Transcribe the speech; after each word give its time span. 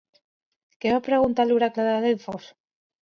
Què 0.85 0.93
va 0.95 1.03
preguntar 1.07 1.45
a 1.45 1.49
l'oracle 1.51 1.85
de 1.91 1.95
Delfos? 2.07 2.53